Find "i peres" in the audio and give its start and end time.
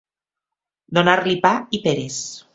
1.79-2.19